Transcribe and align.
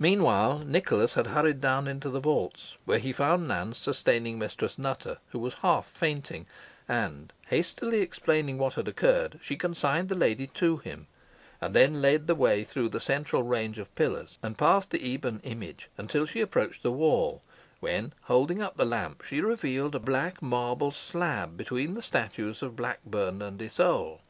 Meanwhile, 0.00 0.64
Nicholas 0.66 1.14
had 1.14 1.28
hurried 1.28 1.60
down 1.60 1.86
into 1.86 2.10
the 2.10 2.18
vaults, 2.18 2.76
where 2.84 2.98
he 2.98 3.12
found 3.12 3.46
Nance 3.46 3.78
sustaining 3.78 4.36
Mistress 4.36 4.76
Nutter, 4.76 5.18
who 5.30 5.38
was 5.38 5.54
half 5.54 5.86
fainting, 5.92 6.46
and 6.88 7.32
hastily 7.46 8.00
explaining 8.00 8.58
what 8.58 8.72
had 8.74 8.88
occurred, 8.88 9.38
she 9.40 9.54
consigned 9.54 10.08
the 10.08 10.16
lady 10.16 10.48
to 10.48 10.78
him, 10.78 11.06
and 11.60 11.74
then 11.74 12.02
led 12.02 12.26
the 12.26 12.34
way 12.34 12.64
through 12.64 12.88
the 12.88 13.00
central 13.00 13.44
range 13.44 13.78
of 13.78 13.94
pillars, 13.94 14.36
and 14.42 14.58
past 14.58 14.90
the 14.90 15.08
ebon 15.08 15.38
image, 15.44 15.88
until 15.96 16.26
she 16.26 16.40
approached 16.40 16.82
the 16.82 16.90
wall, 16.90 17.40
when, 17.78 18.12
holding 18.22 18.60
up 18.60 18.76
the 18.76 18.84
lamp, 18.84 19.22
she 19.22 19.40
revealed 19.40 19.94
a 19.94 20.00
black 20.00 20.42
marble 20.42 20.90
slab 20.90 21.56
between 21.56 21.94
the 21.94 22.02
statues 22.02 22.64
of 22.64 22.74
Blackburn 22.74 23.40
and 23.40 23.60
Isole. 23.62 24.22